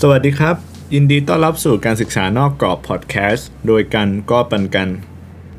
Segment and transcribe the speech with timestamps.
[0.00, 0.56] สวัสดีครับ
[0.94, 4.88] ยินดีต้อนรับสู่การศึกษานอกกรอบพอดแคสต์โดยกันก็ปันกัน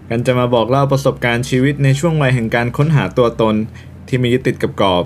[0.10, 3.56] กันจะมาบอกเล่าประสบการณ์ชีวิตในช่วงวัยแห่งการค้นหาตัวตน
[4.08, 5.04] ที่ไม่ยึดติดกับกรอบ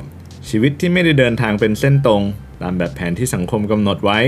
[0.49, 2.21] ชีวิตที่ไม่ได้เดินทางเป็นเส้นตรง
[2.61, 4.19] ตามแบบแผนที่สังคมกำหนดไว้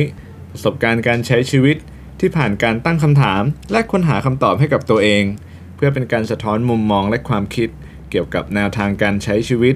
[0.51, 1.77] ประสบการณ์การใช้ชีวิต
[2.19, 5.23] ที่ผ่านการตั้งคำถาม และค้นหาคำตอบให้กับตัวเอง
[5.75, 7.69] เพื่อเป็นการสะท้อนมุมมองและความคิด
[8.09, 9.75] เกี่ยวกับแนวทางการใช้ชีวิต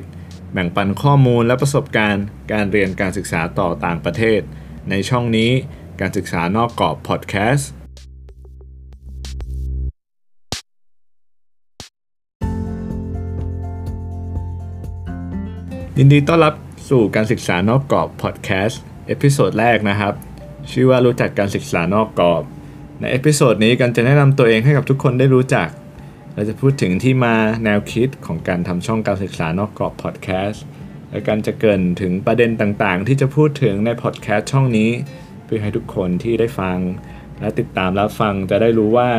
[0.53, 4.41] แบ่งปันข้อมูลและประสบการณ์ การเรียนการศึกษาต่อต่างประเทศ
[4.89, 5.51] ในช่องนี้
[6.01, 7.69] การศึกษานอกกรอบพอดแคสต์
[15.97, 16.53] ยินดีต้อนรับ
[16.89, 20.13] สู่การศึกษานอกกรอบพอดแคสต์ episode แรกนะครับ
[20.71, 22.43] ชื่อว่ารู้จักการศึกษานอกกรอบ
[22.99, 25.67] ใน episode นี้กันจะแนะนำตัวเองให้กับทุกคนได้รู้จัก
[26.33, 30.63] เราจะพูดถึงที่มาแนวคิดของการทำช่องการศึกษานอกกรอบพอดแคสต์
[31.15, 34.89] และการจะเกินถึงประเด็นต่างๆ ที่จะพูดถึงในพอดแคสต์ช่องนี้
[35.45, 36.77] เพื่อให้ทุกคนที่ได้ฟัง
[37.39, 39.09] และติดตามรับฟังจะได้รู้ว่า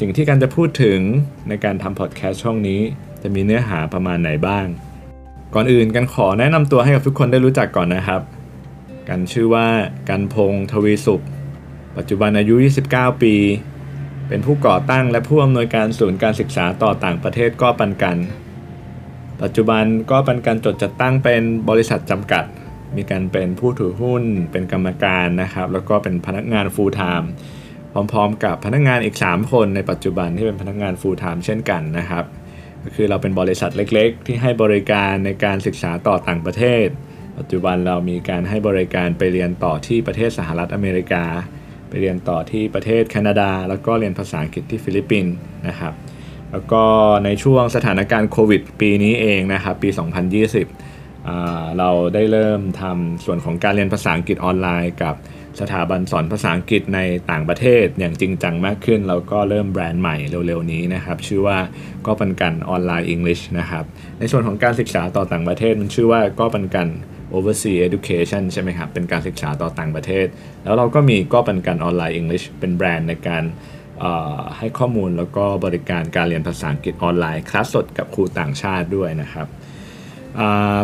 [0.00, 1.00] สิ่งที่การจะพูดถึง
[1.48, 2.80] ในการทำพอดแคสต์ช่องนี้
[3.22, 4.66] จะมีเนื้อหาประมาณไหนบ้าง
[5.54, 8.22] ก่อนอื่นกันขอแนะนำตัวให้กับทุกคนได้รู้จักก่อนนะครับ
[9.08, 9.66] กันชื่อว่า
[10.08, 11.24] กันพงษ์ทวีสุข
[11.96, 12.54] ปัจจุบันอายุ
[12.88, 13.34] 29 ปี
[14.28, 18.18] เป็นผู้ก่อตั้งและผู้อำนวยการศูนย์การศึกษาต่อต่างประเทศก็ปันกัน
[19.42, 22.44] ปัจจุบันก็เปันกันจดจัดตั้งเป็นบริษัทจำกัด
[22.96, 27.26] มีการเป็นผู้ถือหุ้น เป็นกรรมการนะครับ แล้วก็เป็นพนักงาน full time
[28.12, 32.24] พร้อมๆ กับพนักงานอีก 3 คนในปัจจุบันที่เป็นพนักงาน full time เช่นกันนะครับ
[32.84, 36.86] ก็คือเราเป็นบริษัทเล็กๆ ที่ให้บริการในการศึกษาต่อต่างประเทศ
[37.38, 41.24] ปัจจุบันเรามีการให้บริการไปเรียนต่อที่ประเทศสหรัฐอเมริกา
[41.88, 45.34] ไปเรียนต่อที่ประเทศแคนาดา แล้วก็เรียนภาษาอังกฤษที่ฟิลิปปินส์
[45.68, 45.92] นะครับ
[46.52, 46.82] แล้วก็
[47.24, 49.88] ในช่วงสถานการณ์โควิดปีนี้เองนะครับ ปี
[50.54, 55.16] 2020อ่าเราได้เริ่มทำส่วนของการเรียนภาษาอังกฤษออนไลน์กับ
[55.60, 60.16] สถาบันสอนภาษาอังกฤษในต่างประเทศอย่างจริงจังมากขึ้น แล้วก็เริ่มแบรนด์ใหม่
[60.46, 61.58] เร็วๆนี้นะครับ ชื่อว่า
[62.06, 63.84] ก็ปันกันออนไลน์ English นะครับ
[64.18, 66.88] ในส่วนของการศึกษาต่อต่างประเทศมันชื่อว่าก็ปันกัน
[67.36, 70.26] overseas education ใช่ไหมครับ เป็นการศึกษาต่อต่างประเทศ
[70.64, 73.44] แล้วเราก็มีก็ปันกันออนไลน์ English เป็นแบรนด์ในการ
[74.58, 79.46] ให้ข้อมูลแล้วก็บริการการเรียนภาษาอังกฤษออนไลน์คลาสสดกับครูต่างชาติด้วยนะครับ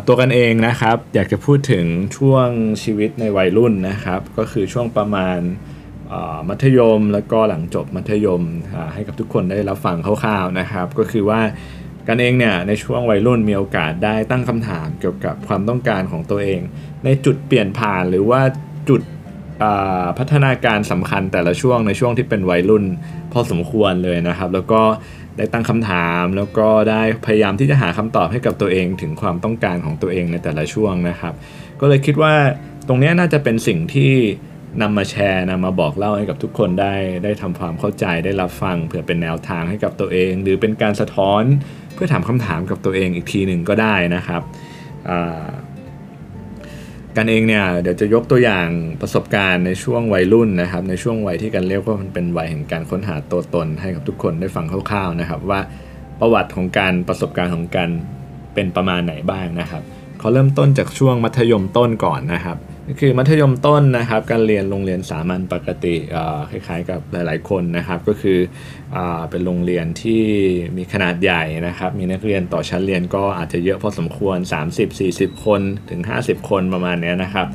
[0.07, 1.87] ตัวกันเองนะครับอยากจะพูดถึง
[2.17, 2.49] ช่วง
[2.83, 5.39] ชีวิตในวัยรุ่นนะครับ ก็คือช่วงประมาณ
[6.49, 8.43] มัธยมแล้วก็หลังจบมัธยม
[8.95, 11.41] ให้กับทุกคนได้รับฟังคร่าวๆนะครับ ก็คือว่า
[12.09, 16.61] กันเองเนี่ยในช่วงวัยรุ่นมีโอกาสได้ตั้งคำถามเกี่ยวกับความต้องการของตัวเอง
[17.05, 18.41] ในจุดเปลี่ยนผ่านหรือว่า
[18.89, 19.03] จุด
[20.19, 22.85] พัฒนาการสำคัญแต่ละช่วงในช่วงที่เป็นวัยรุ่น
[23.33, 24.83] พอสมควรเลยนะครับ แล้วก็
[25.37, 31.35] ได้ตั้งคำถามแล้วก็ได้พยายามที่จะหาคำตอบให้กับตัวเองถึงความต้องการของตัวเองในแต่ละช่วงนะครับ
[31.81, 32.35] ก็เลยคิดว่า
[32.89, 34.13] ตรงนี้น่าจะเป็นสิ่งที่
[34.83, 36.95] นำมาแชร์นำมาบอกเล่าให้กับทุกคนได้
[37.25, 41.43] ได้ทำความเข้าใจได้รับฟังเผื่อเป็นแนวทางให้กับตัวเอง หรือเป็นการสะท้อน
[41.95, 44.43] เพื่อถามคำถามกับตัวเองอีกทีหนึ่งก็ได้นะครับ
[45.09, 45.45] อ่า
[47.17, 48.69] กันเองเนี่ยเดี๋ยวจะยกตัวอย่าง
[49.01, 55.61] ประสบการณ์ในช่วงวัยรุ่นนะครับ ในช่วงวัยที่กันเรียกว่ามันเป็นวัยแห่งการค้นหาตัวตนให้กับทุกคนได้ฟังคร่าวๆนะครับ ว่า
[56.21, 57.91] ประวัติของการประสบการณ์ของการ
[58.55, 59.83] เป็นประมาณไหนบ้างนะครับ
[60.19, 62.59] เขาเริ่มต้นจากช่วงมัธยมต้นก่อนนะครับ
[63.01, 65.97] คือมัธยมต้นนะครับการเรียนโรงเรียนสามัญปกติ
[66.51, 68.39] คล้ายๆกับหลายๆคนนะครับ ก็คือ
[68.97, 68.99] อ
[69.31, 70.23] เป็นโรงเรียนที่
[70.77, 74.37] มีขนาดใหญ่นะครับ มีนักเรียนต่อชั้นเรียนก็อาจจะเยอะพอสมควร
[74.91, 77.47] 30-40 คนถึง 50 คนประมาณนี้นะครับ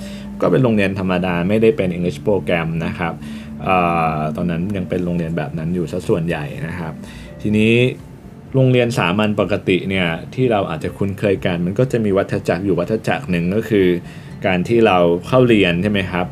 [0.42, 3.14] ก็เป็นโรงเรียนธรรมดาไม่ได้เป็น English Program นะครับ
[3.68, 3.70] อ
[4.36, 6.94] ตอนนั้นยังเป็นโรงเรียนแบบนั้นอยู่ซะส่วนใหญ่นะครับ
[7.42, 7.74] ทีนี้
[8.56, 13.88] โรงเรียนสามัญปกติเนี่ยที่เราอาจจะคุ้นเคยกัน มันก็จะมีวัฏจักรอยู่วัฏจักรหนึ่งก็คือ
[14.46, 16.26] การที่เราเข้าเรียนใช่ไหมครับ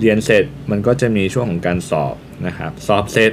[0.00, 2.14] เรียนเสร็จมันก็จะมีช่วงของการสอบ
[2.46, 3.32] นะครับ สอบเสร็จ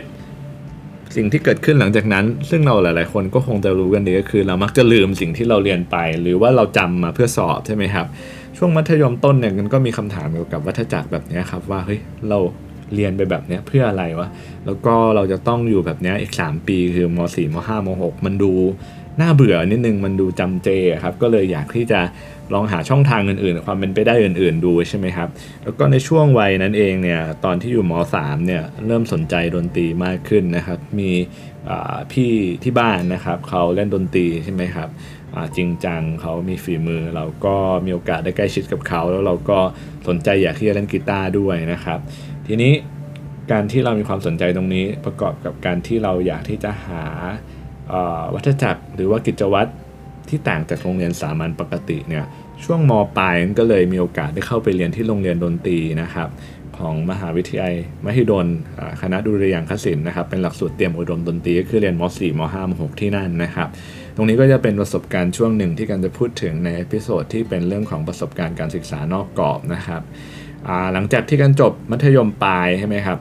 [1.15, 8.07] สิ่งที่เกิดขึ้นหลังจากนั้น ซึ่งเราหลาย ๆ คนก็คงจะรู้กันดีก็คือ เรามักจะลืมสิ่งที่เราเรียนไป หรือว่าเราจำมาเพื่อสอบใช่ไหมครับ
[8.57, 11.99] ช่วงมัธยมต้นเนี่ยมันก็มีคำถามเกี่ยวกับวัฏจักรแบบนี้ครับว่าเฮ้ย
[12.29, 12.39] เรา
[12.95, 14.27] เรียนไปแบบนี้เพื่ออะไรวะ
[14.65, 18.53] แล้วก็เราจะต้องอยู่แบบนี้อีก 3 ปีคือม .4 ม .5 ม .6 มันดู
[19.21, 20.69] น่าเบื่อนิดนึงมันดูจำเจ
[21.03, 21.99] ครับ ก็เลยอยากที่จะ
[22.53, 25.29] ลองหาช่องทางอื่นๆ ความเป็นไปได้อื่น ๆ ดูใช่ไหมครับ
[25.63, 31.11] แล้วก็ในช่วงวัยนั้นเองเนี่ยตอนที่อยู่ม .3 เนี่ยเริ่มสนใจดนตรีมากขึ้นนะครับ มี
[32.11, 32.31] พี่
[32.63, 34.89] ที่บ้านนะครับเขาเล่นดนตรีใช่ไหมครับ
[35.57, 37.55] จริงจังเขามีฝีมือ เราก็
[37.85, 39.59] มีโอกาสได้ใกล้ชิดกับเขา แล้วเราก็
[40.07, 41.99] สนใจอยากที่จะเล่นกีตาร์ด้วยนะครับ
[42.47, 42.73] ทีนี้
[43.51, 47.03] การที่เรามีความสนใจตรงนี้ประกอบกับการที่เราอยากที่จะหา
[48.33, 49.71] วัฏจักรหรือว่ากิจวัตร
[50.29, 52.25] ที่ต่างจากโรงเรียนสามัญปกติเนี่ย
[52.65, 56.29] ช่วงมปลายก็เลยมีโอกาสได้เข้าไปเรียนที่โรงเรียนดนตรีนะครับ
[56.77, 57.75] ของมหาวิทยาลัย
[58.05, 58.47] มหิดล
[59.01, 63.67] คณะดุริยางคศิลป์นะครับเป็นหลักสูตรเตรียมอุดมดนตรีก็คือเรียนม .4 ม .5 ม .6 ที่นั่นนะครับ
[64.15, 70.01] ตรงนี้ก็จะเป็นประสบการณ์ช่วงหนึ่งที่กันจะพูดถึงใน episode ที่เป็นเรื่องของประสบการณ์การศึกษานอกกรอบนะครับ
[70.93, 73.19] หลังจากที่กันจบมัธยมปลายใช่ไหมครับ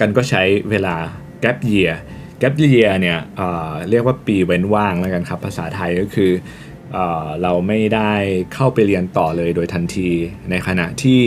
[0.00, 0.96] กันก็ใช้เวลา
[1.40, 1.90] แกลบเยีย
[2.38, 6.30] แกลบเยียเนี่ยเเรียกว่าปีเว้นว่างแล้วกันครับภาษาไทยก็คือ
[6.92, 8.12] เเราไม่ได้
[8.54, 10.10] เข้าไปเรียนต่อเลยโดยทันที
[10.50, 11.22] ในขณะที่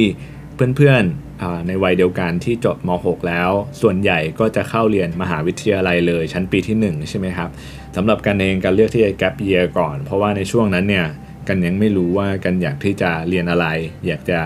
[0.55, 3.49] เพื่อนๆในวัยเดียวกันที่จบม .6 แล้ว
[3.81, 7.49] ส่วนใหญ่ก็จะเข้าเรียนมหาวิทยาลัยเลยชั้นปีที่ 1 ใช่ไหมครับ
[7.95, 11.07] สำหรับกันเองการเลือกที่จะแกลบเยียก่อน เพราะว่าในช่วงนั้นเนี่ย
[11.47, 13.67] กันยังไม่รู้ว่ากันอยากที่จะเรียนอะไร
[14.07, 14.39] อยากจะ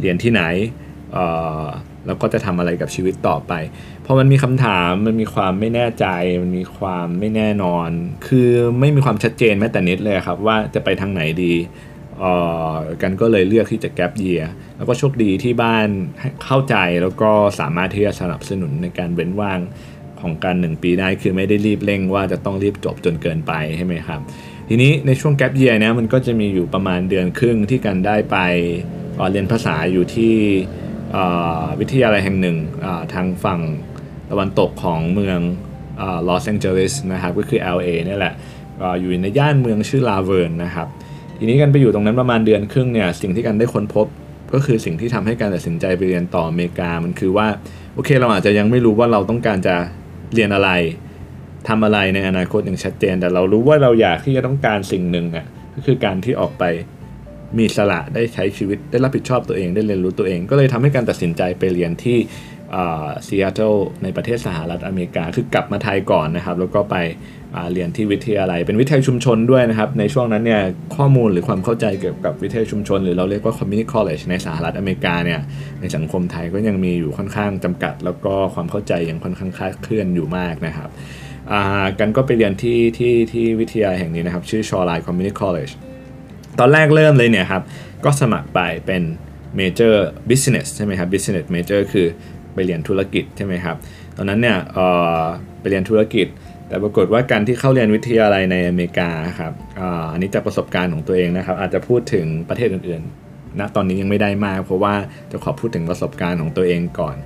[0.00, 0.42] เรียนที่ไหน
[2.06, 3.52] แล้วก็จะทำอะไรกับชีวิตต่อไป
[4.10, 6.06] พอมันมีคำถามมันมีความไม่แน่ใจ
[6.42, 7.88] มันมีความไม่แน่นอน
[8.28, 8.50] คือ
[8.80, 11.54] ไม่มีความชัดเจนแม้แต่นิดเลยครับว่าจะไปทางไหนดี
[12.22, 12.24] อ
[12.70, 12.72] อ
[13.02, 14.42] กันก็เลยเลือกที่จะแกลบเยีย
[14.76, 15.86] แล้วก็โชคดีที่บ้าน
[16.44, 19.60] เข้าใจแล้วก็สามารถที่จะสนับสนุนในการเว้นว่าง
[20.20, 24.20] ของการหนึ่งปีได้คือไม่ได้รีบเร่งว่าจะต้องรีบจบจนเกินไปใช่ไหมครับ
[24.68, 28.36] ทีนี้ในช่วงแกลบเยียเนี่ยมันก็จะมีอยู่ประมาณเดือนครึ่งที่กันได้ไป
[29.30, 30.34] เรียนภาษาอยู่ที่
[31.80, 32.56] วิทยาลัยแห่งหนึ่ง
[33.14, 33.60] ทางฝั่ง
[34.30, 35.38] ตะวันตกของเมือง
[36.28, 38.34] ลอสแองเจลิสนะครับก็คือ LA นี่แหละ
[39.00, 40.88] อยู่ในย่านเมืองชื่อ La Verne นะครับ
[41.38, 44.06] ทีนี้กันไปอยู่ตรงนั้นประมาณเดือนครึ่งเนี่ยสิ่งที่กันได้ค้นพบ
[44.52, 47.46] ก็คือสิ่งที่ทำให้การตัดสินใจไปเรียนต่ออเมริกามันคือว่า
[47.94, 49.74] โอเคเราอาจจะยังไม่รู้ว่าเราต้องการจะ
[50.34, 50.70] เรียนอะไร
[51.68, 56.64] ทำอะไรในอนาคตอย่างชัดเจน แต่เรารู้ว่าเราอยากที่จะต้องการสิ่งหนึ่งอะก็คือการที่ออกไป
[57.58, 62.18] มีสละได้ใช้ชีวิตได้รับผิดชอบตัวเองได้เรียนรู้ตัวเอง ก็เลยทำให้การตัดสินใจไปเรียนที่
[63.26, 66.96] ซีแอตเทิลในประเทศสหรัฐอเมริกา คือกลับมาไทยก่อนนะครับ แล้วก็ไป
[67.72, 70.62] เรียนที่วิทยาลัย เป็นวิทยาชุมชนด้วยนะครับ ในช่วงนั้นเนี่ย
[70.96, 75.40] ข้อมูลหรือความเข้าใจเกี่ยวกับวิทยาชุมชน หรือเราเรียกว่า community college ในสหรัฐอเมริกาเนี่ย
[75.80, 80.90] ในสังคมไทยก็ยังมีอยู่ค่อนข้างจำกัด แล้วก็ความเข้าใจยังค่อนข้างคลาดเคลื่อนอยู่มากนะครับ
[81.98, 85.72] กันก็ไปเรียนที่ที่ที่วิทยาแห่งนี้นะครับ ชื่อ Shoreline Community College
[86.58, 87.62] ตอนแรกเริ่มเลยเนี่ยครับ
[88.04, 89.02] ก็สมัครไปเป็น
[89.60, 89.96] major
[90.30, 92.06] business ใช่ไหมครับ business major คือ
[92.58, 93.76] ไปเรียนธุรกิจใช่ไหมครับ
[94.16, 94.56] ตอนนั้นเนี่ย
[95.60, 96.26] ไปเรียนธุรกิจ
[96.68, 99.52] แต่ปรากฏว่าการที่เข้าเรียนวิทยาลัยในอเมริกาครับ
[100.12, 104.94] อันนี้จากประสบการณ์ของตัวเองนะครับ อาจจะพูดถึงประเทศอื่นๆณนะตอนนี้ยังไม่ได้มาก เพราะว่า
[105.30, 107.16] จะขอพูดถึงประสบการณ์ของตัวเองก่อน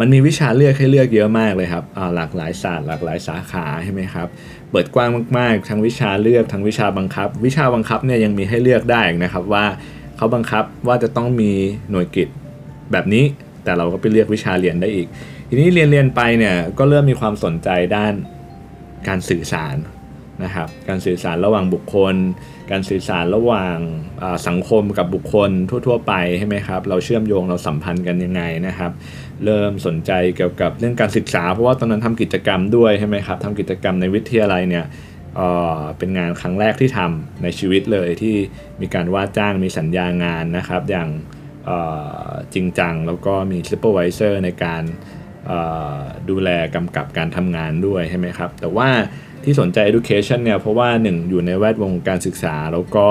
[0.00, 1.84] มันมีวิชาเลือกให้เลือกเยอะมากเลยครับ
[2.14, 4.28] หลากหลายศาสตร์หลากหลายสาขาใช่ไหมครับ
[4.70, 9.64] เปิดกว้างมากๆ ทั้งวิชาเลือกทั้งวิชาบังคับ วิชาบังคับเนี่ยยังมีให้เลือกได้นะครับว่า
[10.16, 11.52] เขาบังคับว่าจะต้องมี
[11.90, 12.28] หน่วยกิจ
[12.92, 13.24] แบบนี้
[13.66, 15.08] แต่เราก็ไปเลือกวิชาเรียนได้อีก
[15.48, 18.14] ทีนี้เรียนเรียนไปเนี่ยก็เริ่มมีความสนใจด้าน
[19.08, 19.76] การสื่อสาร
[20.44, 22.14] นะครับการสื่อสารระหว่างบุคคล
[22.70, 23.76] การสื่อสารระหว่าง
[24.48, 25.50] สังคมกับบุคคล
[25.86, 28.92] ทั่ว ๆ ไปใช่ไหมครับเราเชื่อมโยงเราสัมพันธ์กันยังไงนะครับ
[29.44, 34.84] เริ่มสนใจเกี่ยวกับเรื่องการศึกษา เพราะว่าตอนนั้นทำกิจกรรมด้วยใช่ไหมครับทำกิจกรรมในวิทยาลัยเนี่ย
[35.98, 38.34] เป็นงานครั้งแรกที่ทำในชีวิตเลยที่
[38.80, 41.08] มีการว่าจ้างมีสัญญางานนะครับ อย่าง
[42.54, 44.82] จริงจัง แล้วก็มี supervisor ในการ
[46.30, 48.88] ดูแลกำกับการทำงานด้วยใช่ไหมครับ แต่ว่า
[49.44, 53.06] ที่สนใจ education เนี่ยเพราะว่าหนึ่งอยู่ในแวดวงการศึกษา แล้วก็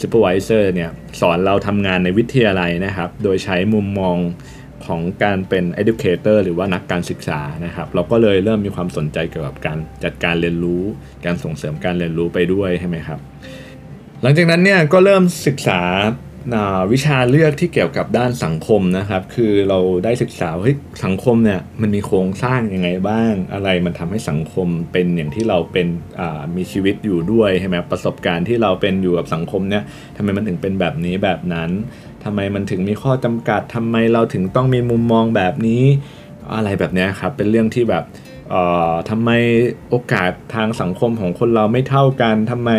[0.00, 0.90] ซูเปอร์วิเซอร์เนี่ย
[1.20, 4.16] สอนเราทำงานในวิทยาลัยนะครับ โดยใช้มุมมอง
[4.86, 10.82] ของการเป็น educator หรือว่านักการศึกษานะครับ เราก็เลยเริ่มมีความสนใจเกี่ยวกับการจัดการเรียนรู้
[11.24, 13.18] การส่งเสริมการเรียนรู้ไปด้วยใช่ไหมครับ
[14.22, 15.80] หลังจากนั้นเนี่ยก็เริ่มศึกษา
[16.92, 25.86] วิชาเลือกที่เกี่ยวกับด้านสังคมนะครับ คือเราได้ศึกษาเฮ้ยสังคมเนี่ยมันมีโครงสร้างยังไงบ้าง อะไรมันทำให้สังคมเป็นอย่างที่เราเป็น
[26.56, 29.82] มีชีวิตอยู่ด้วยใช่ไหมประสบการณ์ที่เราเป็นอยู่กับสังคมเนี่ย
[30.16, 31.70] ทำไมมันถึงเป็นแบบนี้แบบนั้น
[32.24, 35.84] ทำไมมันถึงมีข้อจำกัดทำไมเราถึงต้องมีมุมมองแบบนี้
[36.56, 38.04] อะไรแบบนี้ครับเป็นเรื่องที่แบบ
[39.10, 39.30] ทำไม
[39.90, 42.70] โอกาสทางสังคมของคนเราไม่เท่ากันทำไม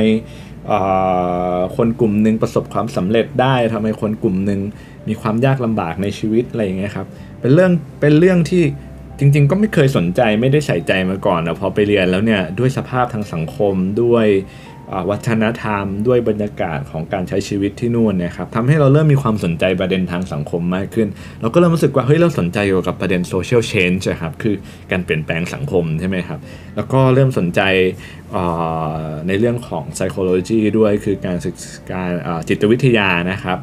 [1.77, 4.59] คนกลุ่มหนึ่งประสบความสำเร็จได้ทำไมคนกลุ่มหนึ่ง
[5.07, 7.07] มีความยากลำบากในชีวิตอะไรอย่างเงี้ยครับ
[7.41, 7.71] เป็นเรื่อง
[8.01, 8.63] เป็นเรื่องที่
[9.19, 14.27] จริง ๆ ก็ไม่เคยสนใจไม่ได้ใส่ใจมาก่อนนะพอไปเรียนแล้วเนี่ยด้วยสภาพทางสังคมด้วย
[15.09, 21.07] วัฒนธรรมด้วยบรรยากาศของการใช้ชีวิตที่นู่นนี่ยครับทำให้เราเริ่มมีความสนใจประเด็นทางสังคมมากขึ้น
[21.41, 24.55] เราก็เริ่มรู้สึกว่าเฮ้ยเราสนใจเกี่ยวกับประเด็นโซเชียลเชนจ์ครับคือ
[24.91, 26.39] การเปลี่ยนแปลงสังคมใช่ไหมครับ
[26.75, 27.61] แล้วก็เริ่มสนใจ
[29.27, 31.55] ในเรื่องของ psychology ด้วยคือการศึก
[31.89, 32.03] กา
[32.49, 33.57] จิตวิทยานะครับ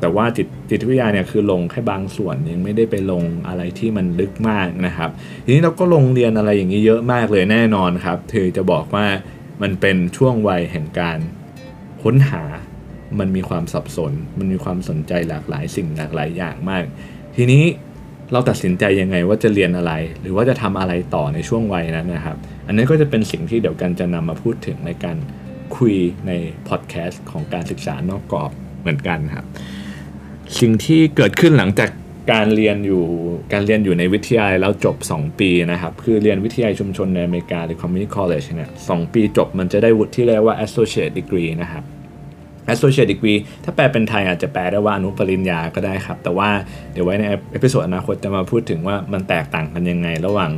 [0.00, 5.10] แต่ว่าจิตจิตวิทยาเนี่ยคือลงแค่บางส่วนยังไม่ได้ไปลงอะไรที่มันลึกมากนะครับ
[5.44, 9.06] ทีนี้เราก็ลงเรียนอะไรอย่างนี้เยอะมากเลยแน่นอนครับถือจะบอกว่า
[9.62, 11.18] มันเป็นช่วงวัยแห่งการ
[12.02, 12.42] ค้นหา
[13.18, 16.84] มันมีความสับสน มันมีความสนใจหลากหลายสิ่งหลากหลายอย่างมาก
[17.36, 17.64] ทีนี้
[18.32, 22.36] เราตัดสินใจยังไงว่าจะเรียนอะไร หรือว่าจะทำอะไรต่อในช่วงวัยนั้นนะครับ
[22.66, 25.16] อันนี้ก็จะเป็นสิ่งที่เดี๋ยวกันจะนำมาพูดถึงในการ
[25.76, 25.94] คุย
[26.26, 26.32] ใน
[26.68, 29.46] พอดแคสต์ของการศึกษานอกกรอบเหมือนกันครับ
[30.60, 31.90] สิ่งที่เกิดขึ้นหลังจาก
[32.32, 33.02] การเรียนอยู่
[33.52, 41.84] การเรียนอยู่ในวิทยาลัยแล้วจบ 2 ปีนะครับ คือเรียนวิทยาลัยชุมชนในอเมริกาหรือ community college เนี่ยสองปีจบมันจะได้วุฒิที่เรียกว่า associate degree นะครับ
[42.74, 46.48] associate degree ถ้าแปลเป็นไทยอาจจะแปลได้ว่าอนุปริญญาก็ได้ครับ แต่ว่า
[46.92, 50.50] เดี๋ยวไว้ใน episode อนาคตจะมาพูดถึงว่ามันแตกต่างกันยังไง ระหว่าง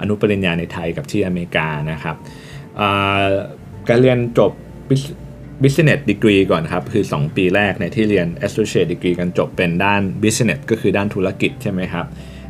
[0.00, 2.16] อนุปริญญาในไทยกับที่อเมริกานะครับ
[3.88, 4.52] การเรียนจบ
[5.62, 12.06] business degree ก่อนครับ คือ 2 ปีแรกเนี่ยที่เรียน associate degree กันจบเป็นด้าน business ก็คือด้านธุรกิจใช่ไหมครับ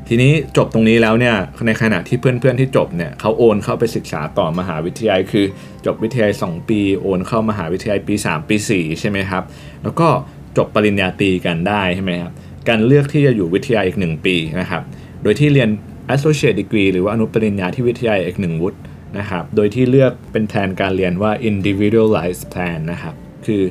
[0.09, 1.35] ทีนี้จบตรงนี้แล้วเนี่ย
[1.67, 5.47] ในขณะที่เพื่อนๆที่จบเนี่ยเขาโอนเข้าไปศึกษาต่อมหาวิทยาลัยคือ
[5.87, 9.45] จบวิทยาลัย 2 ปี โอนเข้ามหาวิทยาลัยปี 3 ปี 4 ใช่ไหมครับ
[9.83, 10.09] แล้วก็
[10.57, 12.33] จบปริญญาตรีกันได้ใช่ไหมครับ
[12.69, 14.83] การเลือกที่จะอยู่วิทยาลัยอีก 1 ปีนะครับ
[15.23, 15.69] โดยที่เรียน
[16.15, 18.79] associate degree หรือว่าอนุปริญญาที่วิทยาลัยอีก1วุฒิ
[19.19, 23.15] นะครับ โดยที่เลือกเป็นแผนการเรียนว่า individualized plan นะครับ
[23.47, 23.63] คือ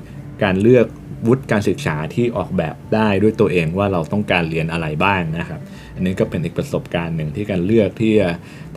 [0.44, 0.88] การเลือก
[1.28, 5.60] วุฒิการศึกษาที่ออกแบบได้ด้วยตัวเองว่าเราต้องการเรียนอะไรบ้างนะครับ
[5.96, 8.30] อันนี้ก็เป็นอีกประสบการณ์หนึ่งที่การเลือกที่จะ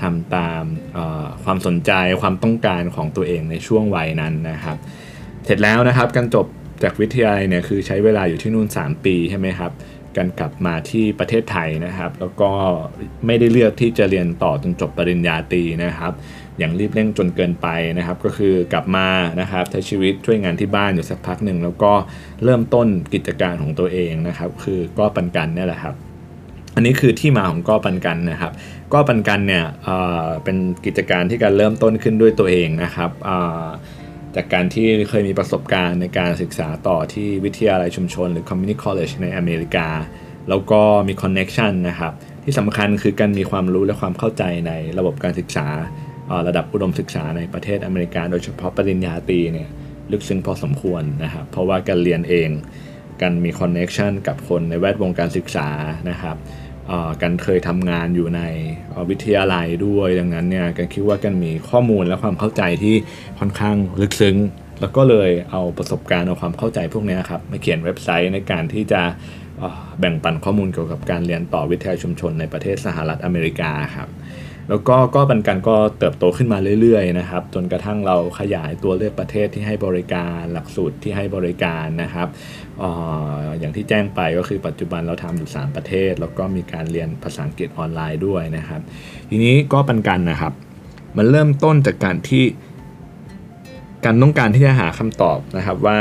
[0.02, 0.62] ทำตาม
[1.44, 4.76] ความสนใจความต้องการของตัวเองในช่วงวัยนั้นนะครับ
[5.44, 6.46] เสร็จแล้วนะครับการจบ
[6.82, 9.72] จากวิทยาลัยเนี่ยคือใช้เวลาอยู่ที่นู่น 3 ปีใช่ไหมครับ
[10.16, 12.50] การกลับมาที่ประเทศไทยนะครับ แล้วก็
[13.26, 16.12] ไม่ได้เลือกที่จะเรียนต่อจนจบปริญญาตรีนะครับ
[16.58, 19.08] อย่างรีบเร่งจนเกินไปนะครับ ก็คือกลับมา
[19.40, 21.92] นะครับใช้ชีวิตช่วยงานที่บ้านอยู่สักพักหนึ่งแล้วก็
[22.44, 25.94] เริ่มต้นกิจการของตัวเองนะครับ คือก็ปันกันนี่แหละครับ
[26.74, 28.52] อันนี้คือที่มาของก็ปันกันนะครับ
[28.92, 29.64] ก็ปันกันเนี่ย
[30.44, 33.10] เป็นกิจการที่การเริ่มต้นขึ้นด้วยตัวเองนะครับ
[34.36, 39.88] จากการที่เคยมีประสบการณ์ในการศึกษาต่อที่วิทยาลัยชุมชน หรือ community college ในอเมริกา
[40.48, 42.12] แล้วก็มี connection นะครับ
[42.44, 45.68] ที่สำคัญคือการมีความรู้และความเข้าใจในระบบการศึกษา
[46.46, 49.68] ระดับอุดมศึกษาในประเทศอเมริกา โดยเฉพาะปริญญาตรีเนี่ย
[50.12, 52.48] ลึกซึ้งพอสมควรนะครับ เพราะว่าการเรียนเอง
[53.22, 55.68] การมีคอนเน็ชันกับคนในแวดวงการศึกษา
[56.10, 56.36] นะครับ
[57.22, 58.42] กันเคยทำงานอยู่ใน
[59.10, 62.94] วิทยาลัยด้วย ดังนั้นเนี่ยกันคิดว่ากันมีข้อมูลและความเข้าใจที่
[63.38, 64.36] ค่อนข้างลึกซึ้ง
[64.80, 69.02] แล้วก็เลยเอาประสบการณ์เอาความเข้าใจพวกนี้ครับมาเขียนเว็บไซต์ในการที่จะ
[70.00, 74.08] แบ่งปันข้อมูลเกี่ยวกับการเรียนต่อวิทยาชุมชนในประเทศสหรัฐอเมริกาครับ
[74.68, 82.28] แล้วก็ก็บันกันก็เติบโตขึ้นมาเรื่อยๆนะครับจนกระทั่งเราขยายตัวเลือกประเทศที่ให้บริการหลักสูตรที่ให้บริการนะครับ
[82.82, 82.84] อ
[83.58, 88.80] อย่างที่แจ้งไปก็คือปัจจุบันเราทำอยู่ 3 ประเทศ แล้วก็มีการเรียนภาษาอังกฤษออนไลน์ด้วยนะครับ
[89.30, 90.52] ทีนี้ก็ปันกันนะครับ
[91.16, 92.44] มันเริ่มต้นจากการที่
[94.04, 95.98] การต้องการที่จะหาคำตอบนะครับว่า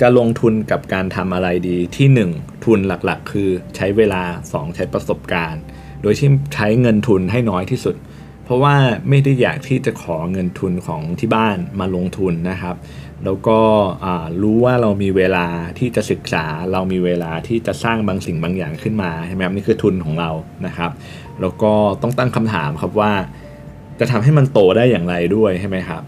[0.00, 5.62] จะลงทุนกับการทำอะไรดีที่ 1 ทุนหลักๆ คือใช้เวลา 2 ใช้ประสบการณ์
[6.04, 7.96] โดยที่ใช้เงินทุนให้น้อยที่สุด
[8.44, 8.74] เพราะว่า
[9.08, 12.76] ไม่ได้อยากที่จะขอเงินทุนของที่บ้านมาลงทุนนะครับ
[13.24, 13.58] แล้วก็
[14.42, 15.46] รู้ว่าเรามีเวลา
[15.78, 20.30] ที่จะศึกษา เรามีเวลาที่จะสร้างบางสิ่งบางอย่างขึ้นมาใช่ไหมครับนี่คือทุนของเรา
[20.66, 20.90] นะครับ
[21.40, 23.12] แล้วก็ต้องตั้งคำถามครับว่า
[24.00, 26.02] จะทำให้มันโตได้อย่างไรด้วยใช่ไหมครับ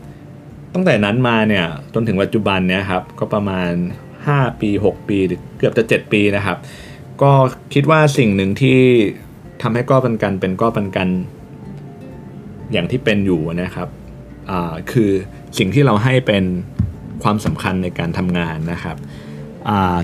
[0.74, 3.70] ตั้งแต่นั้นมาเนี่ยจนถึงปัจจุบันเนี่ยครับก็ประมาณ
[4.16, 6.58] 5 ปี 6 ปีหรือเกือบจะ 7 ปีนะครับ
[7.22, 7.32] ก็
[7.74, 8.80] คิดว่าสิ่งหนึ่งที่
[9.62, 11.08] ทำให้ก้อปันกันเป็นก้อปันกัน
[12.72, 13.88] อย่างที่เป็นอยู่นะครับ
[14.92, 15.10] คือ
[15.58, 16.44] สิ่งที่เราให้เป็น
[17.22, 18.96] ความสำคัญในการทำงานนะครับ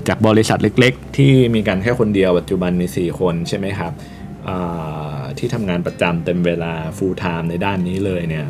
[0.07, 3.93] จากบริษัทเล็กๆ ที่มีกันแค่คนเดียวปัจจุบันมี 4 คนใช่ไหมครับ
[5.37, 8.45] ที่ทำงานประจำเต็มเวลา full time ในด้านนี้เลยเนี่ย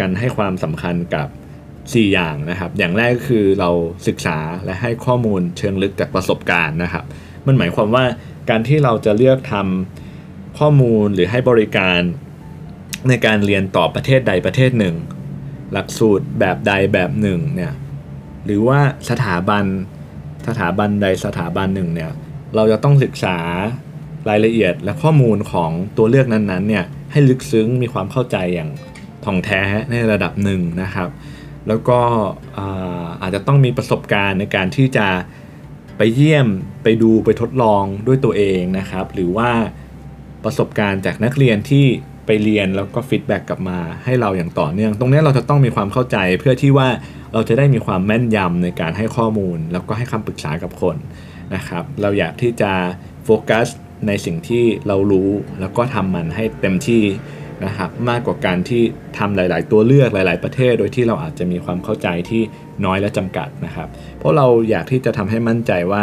[0.00, 1.28] กันให้ความสำคัญกับ
[1.70, 3.70] 4 อย่างนะครับ อย่างแรกก็คือเรา
[4.08, 7.04] ศึกษาและให้ข้อมูลเชิงลึกจากประสบการณ์นะครับ
[7.46, 8.04] มันหมายความว่า
[8.50, 12.00] การที่เราจะเลือกทำข้อมูลหรือให้บริการ
[13.08, 14.96] ในการเรียนต่อประเทศใดประเทศหนึ่ง
[15.72, 17.72] หลักสูตรแบบใดแบบหนึ่งเนี่ย
[18.44, 19.64] หรือว่าสถาบัน
[20.48, 22.10] สถาบันใดสถาบันหนึ่งเนี่ย
[22.54, 23.38] เราจะต้องศึกษา
[24.28, 28.70] รายละเอียดและข้อมูลของตัวเลือกนั้นๆเนี่ยให้ลึกซึ้งมีความเข้าใจอย่าง
[29.24, 31.08] ท่องแท้ในระดับหนึ่งนะครับ
[31.68, 32.00] แล้วก็
[33.22, 35.06] อาจจะต้องมีประสบการณ์ในการที่จะ
[35.98, 36.46] ไปเยี่ยม
[36.82, 39.50] ไปดูไปทดลองด้วยตัวเองนะครับ หรือว่า
[40.44, 41.86] ประสบการณ์จากนักเรียนที่
[42.26, 46.88] ไปเรียนแล้วก็ feedback กลับมาให้เราอย่างต่อเนื่อง ตรงนี้เราจะต้องมีความเข้าใจเพื่อที่ว่า
[47.32, 50.96] เราจะได้มีความแม่นยำในการให้ข้อมูล แล้วก็ให้คำปรึกษากับคน
[51.54, 52.72] นะครับ เราอยากที่จะ
[53.24, 53.66] โฟกัส
[54.06, 57.02] ในสิ่งที่เรารู้แล้วก็ทำมันให้เต็มที่
[57.64, 58.82] นะครับมากกว่าการที่
[59.18, 62.42] ทำหลาย ๆ ตัวเลือกหลาย ๆ ประเทศ โดยที่เราอาจจะมีความเข้าใจที่
[62.84, 66.02] น้อยและจำกัดนะครับ เพราะเราอยากที่จะทำให้มั่นใจว่า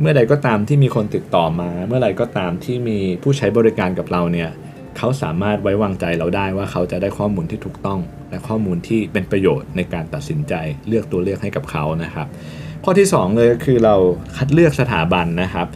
[0.00, 4.50] เมื่อใดก็ตามที่มีคนติดต่อมา เมื่อไรก็ตามที่มีผู้ใช้บริการกับเราเนี่ย
[4.98, 8.00] เขาสามารถไว้วางใจเราได้ว่าเขาจะได้ข้อมูลที่ถูกต้อง
[8.30, 10.54] และข้อมูลที่เป็นประโยชน์ในการตัดสินใจ
[10.88, 12.26] เลือกตัวเลือกให้กับเขานะครับ
[12.84, 13.94] ข้อที่ 2 เลยก็คือเรา
[14.36, 15.66] คัดเลือกสถาบันนะครับ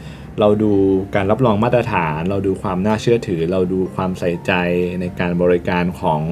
[0.41, 0.73] เราดู
[1.15, 4.53] การรับรองมาตรฐาน เราดูความน่าเชื่อถือ เราดูความใส่ใจ
[5.01, 6.23] ในการบริการของ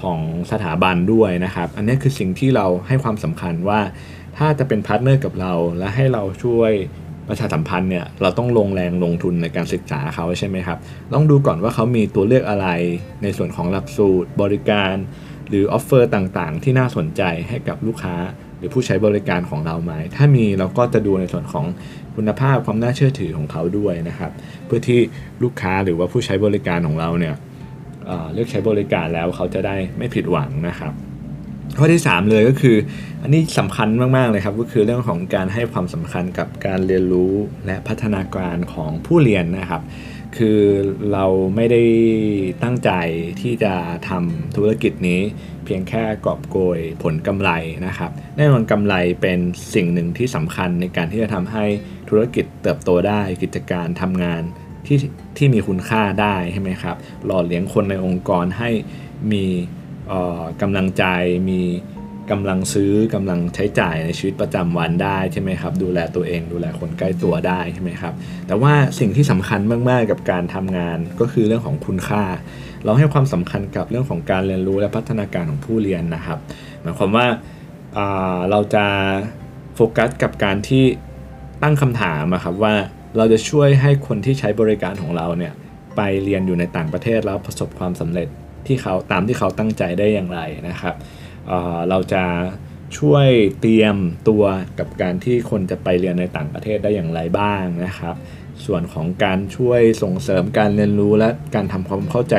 [0.00, 0.18] ของ
[0.50, 3.80] สถาบันด้วยนะครับ อันนี้คือสิ่งที่เราให้ความสำคัญว่า
[4.38, 6.72] ถ้าจะเป็น partner กับเรา และให้เราช่วย
[7.28, 10.78] ประชาสัมพันธ์เนี่ยเราต้องลงแรงลงทุนในการศึกษาเขาใช่ไหมครับ
[11.14, 12.68] ต้องดูก่อนว่าเขามีตัวเลือกอะไร
[13.22, 14.94] ในส่วนของหลักสูตร บริการ
[15.48, 18.16] หรือ offer ต่างๆ ที่น่าสนใจให้กับลูกค้า
[18.58, 21.66] หรือผู้ใช้บริการของเราไหมถ้ามีเราก็จะดูในส่วนของ
[22.16, 24.32] คุณภาพความน่าเชื่อถือของเขาด้วยนะครับ
[24.66, 25.00] เพื่อที่
[25.42, 27.34] ลูกค้าหรือว่าผู้ใช้บริการของเราเนี่ย
[28.06, 30.92] เเลือกใช้บริการแล้วเขาจะได้ไม่ผิดหวังนะครับ
[31.78, 32.76] ข้อที่ 3 เลยก็คือ
[33.22, 37.32] อันนี้สำคัญมากๆเลยครับ ก็คือเรื่องของการให้ความสำคัญกับการเรียนรู้
[37.66, 39.82] และพัฒนาการของผู้เรียนนะครับ
[40.36, 40.60] คือ
[41.12, 41.82] เราไม่ได้
[42.62, 42.90] ตั้งใจ
[43.40, 43.74] ที่จะ
[44.08, 45.20] ทำธุรกิจนี้
[45.66, 47.50] เพียงแค่กอบโกยผลกำไร
[47.86, 49.38] นะครับ แน่นอนกำไรเป็น
[49.74, 51.64] สิ่งหนึ่งที่สำคัญในการที่จะทำให้
[52.08, 54.42] ธุรกิจเติบโตได้กิจการทำงาน
[54.86, 54.98] ที่
[55.36, 58.70] ที่มีคุณค่าได้ใช่ไหมครับ หล่อเลี้ยงคนในองค์กรให้
[59.32, 59.44] มี
[60.62, 61.04] กำลังใจ
[61.50, 61.60] มี
[62.30, 68.14] กำลังซื้อกำลังใช้จ่ายในชีวิตประจำวันได้ใช่ไหมครับ ดูแลตัวเองดูแลคนใกล้ตัวได้ใช่ไหมครับ
[68.46, 72.24] แต่ว่าสิ่งที่สำคัญมาก ๆ กับการทำงานก็คือเรื่องของคุณค่า
[72.84, 76.38] เราให้ความสำคัญกับเรื่องของการเรียนรู้และพัฒนาการของผู้เรียนนะครับ
[76.82, 77.26] หมายความว่า
[78.50, 78.86] เราจะ
[79.74, 80.84] โฟกัสกับการที่
[81.62, 82.74] ตั้งคำถามครับว่า
[83.16, 85.52] เราจะช่วยให้คนที่ใช้บริการของเราเนี่ย
[85.96, 88.28] ไปเรียนอยู่ในต่างประเทศแล้วประสบความสำเร็จ
[88.66, 90.94] ที่เขาตามที่เขาตั้งใจได้อย่างไรนะครับ
[91.48, 92.24] เเราจะ
[92.98, 93.28] ช่วย
[93.60, 93.96] เตรียม
[94.28, 94.44] ตัว
[94.78, 98.14] กับการที่คนจะไปเรียนในต่างประเทศได้อย่างไรบ้างนะครับ
[98.66, 102.34] ส่วนของการช่วยส่งเสริมการเรียนรู้และการทำความเข้าใจ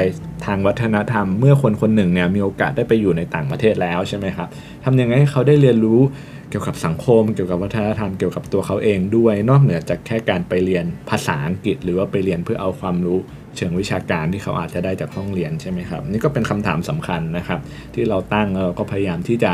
[0.45, 4.47] ทางวัฒนธรรม เมื่อคนคนหนึ่งเนี่ยมีโอกาสได้ไปอยู่ในต่างประเทศแล้วใช่ไหมครับ
[4.85, 6.01] ทำยังไงให้เขาได้เรียนรู้
[6.49, 13.19] เกี่ยวกับสังคม เกี่ยวกับวัฒนธรรมเกี่ยวกับตัวเขาเองด้วย นอกเหนือจากแค่การไปเรียนภาษาอังกฤษ หรือว่าไปเรียนเพื่อเอาความรู้
[13.57, 17.59] เชิงวิชาการที่เขาอาจจะได้จากห้องเรียนใช่ไหมครับ นี่ก็เป็นคำถามสำคัญนะครับ
[17.93, 19.51] ที่เราตั้งแล้วเราก็พยายามที่จะ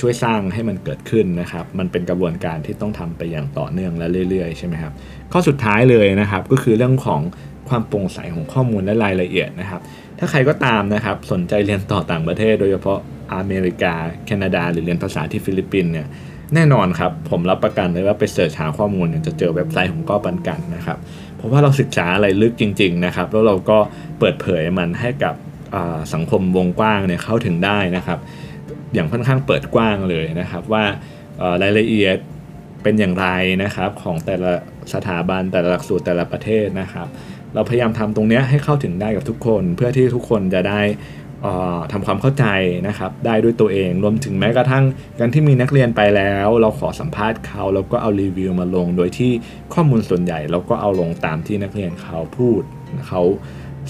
[0.00, 4.92] ช่วยสร้างให้มันเกิดขึ้นนะครับ มันเป็นกระบวนการที่ต้องทำไปอย่างต่อเนื่องและเรื่อยๆใช่ไหมครับ
[5.32, 7.20] ข้อสุดท้ายเลยนะครับก็คือเรื่องของ
[7.68, 9.80] ความโปร่งใสของข้อมูลและรายละเอียดนะครับ
[10.18, 12.98] ถ้าใครก็ตามนะครับสนใจเรียนต่อต่างประเทศ โดยเฉพาะ
[13.34, 13.94] อเมริกา
[14.26, 16.06] แคนาดา หรือเรียนภาษาที่ฟิลิปปินส์เนี่ย
[16.54, 20.98] แน่นอนครับ ผมรับประกันเลยว่าไป search หาข้อมูลเนี่ยจะเจอเว็บไซต์ของก้อปันกันนะครับ
[21.36, 23.78] เพราะว่าเราศึกษาอะไรลึกจริง ๆ นะครับ แล้วเราก็
[24.18, 25.34] เปิดเผยมันให้กับ
[26.14, 28.18] สังคมวงกว้างเนี่ยเข้าถึงได้นะครับ
[28.94, 30.84] อย่างค่อนข้างเปิดกว้างเลยนะครับว่า
[31.62, 32.16] รายละเอียด
[32.82, 33.26] เป็นอย่างไร
[33.62, 34.52] นะครับของแต่ละ
[34.94, 37.06] สถาบันแต่ละหลักสูตรแต่ละประเทศนะครับ
[37.54, 40.80] เราพยายามทำตรงนี้ให้เข้าถึงได้กับทุกคน เพื่อที่ทุกคนจะได้
[41.92, 42.46] ทำความเข้าใจ
[42.88, 44.84] นะครับได้ด้วยตัวเองรวมถึงแม้กระทั่ง
[45.18, 49.32] การที่มีนักเรียนไปแล้ว เราขอสัมภาษณ์เขาแล้วก็เอารีวิวมาลง โดยที่
[49.74, 52.62] ข้อมูลส่วนใหญ่เราก็เอาลงตามที่นักเรียนเขาพูด
[53.08, 53.22] เขา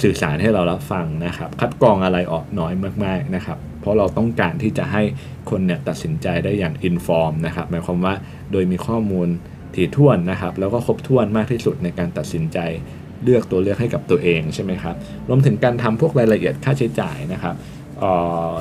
[0.03, 2.73] สื่อสารให้เรารับฟังนะครับ คัดกรองอะไรออกน้อย
[3.05, 5.03] มากๆนะครับ เพราะเราต้องการที่จะให้
[5.51, 8.15] คนเนี่ยตัดสินใจได้อย่างอินฟอร์มนะครับหมายความว่า
[8.53, 9.29] โดยมีข้อมูล
[9.75, 12.59] ถี่ถ้วนนะครับ แล้วก็ครบถ้วนมากที่สุดในการตัดสินใจ
[13.25, 14.95] เลือกตัวเลือกให้กับตัวเองใช่ไหมครับ
[15.29, 17.55] รวมถึงการทำพวกรายละเอียดค่าใช้จ่ายนะครับ
[17.99, 18.03] เ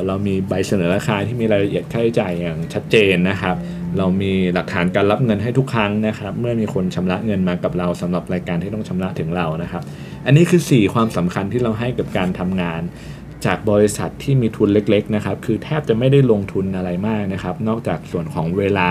[0.08, 3.55] เรามีใบเสนอราคาที่มีรายละเอียดค่าใช้จ่ายอย่างชัดเจนนะครับ
[3.97, 9.84] เรามีหลักฐานการรับเงินให้ทุกครั้งนะครับ เมื่อมีคนชำระเงินมากับเราสำหรับรายการที่ต้องชำระถึงเรานะครับ
[10.25, 12.82] อันนี้คือ 4 ความสำคัญที่เราให้กับการทำงาน
[13.45, 18.89] จากบริษัทที่มีทุนเล็กๆนะครับคือแทบจะไม่ได้ลงทุนอะไรมากนะครับ นอกจากส่วนของเวลา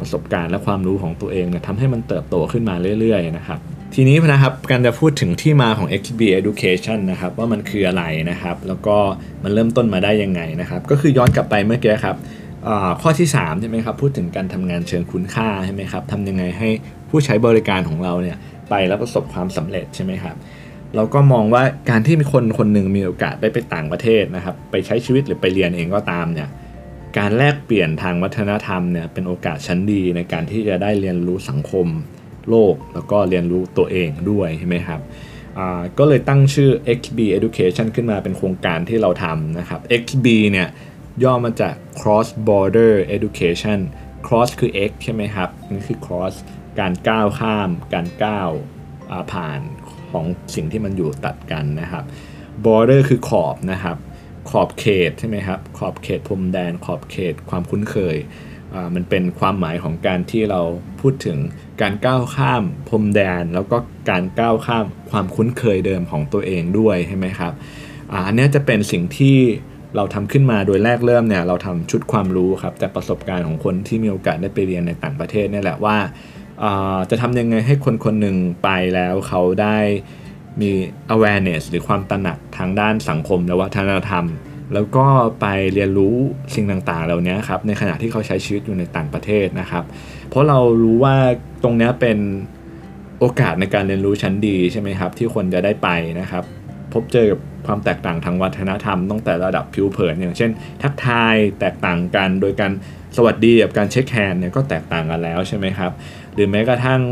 [0.00, 3.58] ประสบการณ์และความรู้ของตัวเองเนี่ยทำให้มันเติบโตขึ้นมาเรื่อยๆนะครับ
[3.94, 8.96] ทีนี้นะครับการจะพูดถึงที่มาของ XB Education นะครับว่ามันคืออะไรนะครับ แล้วก็
[9.44, 12.16] มันเริ่มต้นมาได้ยังไงนะครับ ก็คือย้อนกลับไปเมื่อกี้ครับ
[13.02, 16.68] ข้อที่3ใช่ไหมครับพูดถึงการทำงานเชิงคุณค่าใช่ไหมครับทำยังไงให้
[17.10, 18.36] ผู้ใช้บริการของเราเนี่ย
[18.70, 20.36] ไปแล้วประสบความสำเร็จใช่ไหมครับ
[20.96, 26.48] เราก็มองว่าการที่มีคนคนหนึ่งมีโอกาสได้ไปต่างประเทศนะครับ ไปใช้ชีวิตหรือไปเรียนเองก็ตามเนี่ย
[27.18, 31.86] การแลกเปลี่ยนทางวัฒนธรรมเนี่ยเป็นโอกาสชั้นดีในการที่จะได้เรียนรู้สังคม
[32.50, 35.00] โลก แล้วก็เรียนรู้ตัวเองด้วยใช่ไหมครับ
[35.98, 40.68] ก็เลยตั้งชื่อ XB Education ขึ้นมาเป็นโครงการที่เราทำนะครับ XB เนี่ย
[41.24, 43.78] ย่อมาจาก Cross Border Education
[44.26, 46.34] Cross คือ X ใช่ไหมครับนี่คือ Cross
[46.80, 48.50] การก้าวข้าม การก้าว
[49.32, 49.60] ผ่าน
[50.10, 52.04] ของสิ่งที่มันอยู่ตัดกันนะครับ
[52.64, 53.96] border คือขอบนะครับ
[54.50, 58.16] ขอบเขตใช่ไหมครับ ขอบเขตพรมแดน ขอบเขตความคุ้นเคย
[58.94, 60.60] มันเป็นความหมายของการที่เรา
[61.00, 61.38] พูดถึง
[61.80, 63.76] การก้าวข้ามพรมแดน แล้วก็
[64.10, 67.52] การก้าวข้ามความคุ้นเคยเดิมของตัวเองด้วยใช่ไหมครับ
[68.26, 69.38] อันนี้จะเป็นสิ่งที่
[69.96, 75.96] เราทำขึ้นมาโดยแรกเริ่มเนี่ยเราทำชุดความรู้ครับจากประสบการณ์ของคนที่มีโอกาสได้ไปเรียนในต่างประเทศนี่แหละว่า
[77.10, 79.78] จะทำยังไงให้คนคนหนึ่งไปแล้วเขาได้
[80.60, 80.70] มี
[81.14, 84.24] awareness หรือความตระหนักทางด้านสังคมและวัฒนธรรม
[84.74, 85.06] แล้วก็
[85.40, 86.14] ไปเรียนรู้
[86.54, 89.84] สิ่งต่างๆ เหล่านี้ครับในขณะที่เขาใช้ชีวิตอยู่ในต่างประเทศนะครับ
[90.28, 91.14] เพราะเรารู้ว่า
[91.62, 92.18] ตรงนี้เป็น
[93.18, 95.88] โอกาสในการเรียนรู้ชั้นดีใช่ไหมครับ ที่คนจะได้ไป
[96.20, 96.44] นะครับ
[96.92, 100.50] พบเจอกับความแตกต่างทางวัฒนธรรมตั้งแต่ระดับผิวเผินอย่างเช่น
[100.82, 102.72] ทักทายแตกต่างกันโดยการ
[103.16, 105.92] สวัสดีกับการเช็คแฮนด์เนี่ยก็แตกต่างกันแล้วใช่ไหมครับ
[106.34, 107.02] หรือแม้กระทั่ง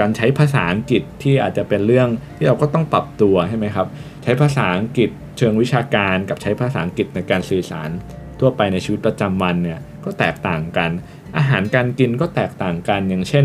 [0.00, 3.86] การใช้ภาษาอังกฤษที่อาจจะเป็นเรื่องที่เราก็ต้องปรับตัวใช่ไหมครับ
[4.22, 7.90] ใช้ภาษาอังกฤษเชิงวิชาการกับใช้ภาษาอังกฤษในการสื่อสาร
[8.40, 10.90] ทั่วไปในชีวิตประจำวันเนี่ยก็แตกต่างกัน
[11.36, 13.44] อาหารการกินก็แตกต่างกันอย่างเช่น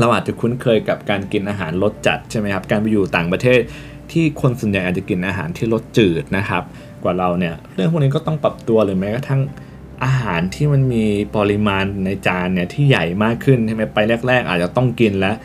[0.00, 3.60] เราอาจจะคุ้นเคยกับการกินอาหารรสจัดใช่ไหมครับการไปอยู่ต่างประเทศ
[4.12, 6.62] ที่คนส่วนใหญ่อาจจะกินอาหารที่รสจืดนะครับ
[7.02, 9.40] กว่าเราเนี่ยเรื่องพวกนี้ก็ต้องปรับตัวหรือแม้กระทั่ง
[10.04, 11.04] อาหารที่มันมี
[11.36, 13.98] ปริมาณในจานเนี่ยที่ใหญ่มากขึ้นใช่ไหมไป
[14.28, 15.36] แรก ๆ อาจจะต้องกินแล้ว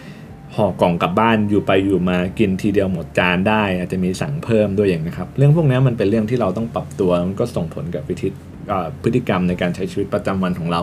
[0.56, 8.28] ห่อกล่องกลับบ้านอยู่ไปอยู่มากินทีเดียวหมดจานได้ อาจจะมีสั่งเพิ่มด้วยอย่างนะครับ เรื่องพวกนี้มันเป็นเรื่องที่เราต้องปรับตัวมันก็ส่งผลกับวิธี
[9.04, 10.82] พฤติกรรมในการใช้ชีวิตประจำวันของเรา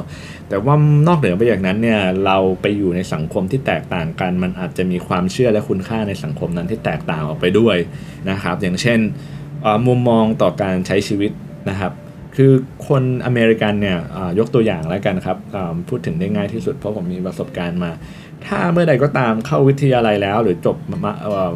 [0.49, 0.75] แต่ว่า
[1.07, 7.77] นอกเหนือไปจากนั้นเนี่ยเราไปอยู่ในสังคมที่แตกต่างกัน มันอาจจะมีความเชื่อและคุณค่าในสังคมนั้นที่แตกต่างออกไปด้วย
[8.31, 8.99] นะครับ อย่างเช่น
[9.87, 11.33] มุมมองต่อการใช้ชีวิต
[11.71, 11.93] นะครับ
[12.37, 12.53] คือ
[12.89, 13.99] คนอเมริกันเนี่ย
[14.39, 15.37] ยกตัวอย่างแล้วกันครับ
[15.89, 17.91] พูดถึงได้ง่ายที่สุดเพราะผมมีประสบการณ์มา
[18.47, 20.77] ถ้าเมื่อใดก็ตามเข้าวิทยาลัยแล้ว หรือจบ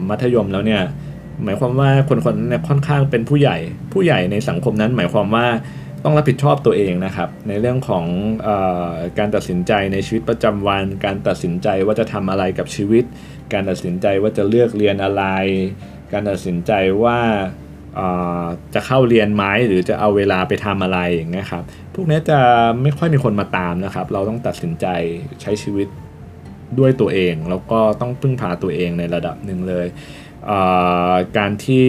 [0.09, 0.83] มัธยมแล้วเนี่ย
[1.45, 3.57] หมายความว่าคนคนนี้ค่อนข้างเป็นผู้ใหญ่
[3.93, 5.47] ผู้ใหญ่ในสังคมนั้น หมายความว่า
[6.05, 8.05] ต้องรับผิดชอบตัวเองนะครับ ในเรื่องของ
[8.47, 8.49] อ
[9.19, 13.05] การตัดสินใจในชีวิตประจำวัน การตัดสินใจว่าจะทำอะไรกับชีวิต
[13.53, 15.25] การตัดสินใจว่าจะเลือกเรียนอะไร
[16.13, 17.19] การตัดสินใจว่า
[18.75, 21.63] จะเข้าเรียนไหมหรือจะเอาเวลาไปทำอะไรอย่างเงี้ยครับ
[21.95, 22.39] พวกนี้จะ
[22.83, 24.87] ไม่ค่อยมีคนมาตามนะครับ เราต้องตัดสินใจ
[25.43, 25.89] ใช้ชีวิต
[26.79, 29.87] ด้วยตัวเอง แล้วก็ต้องพึ่งพาตัวเองในระดับหนึ่งเลย
[31.39, 31.87] การที่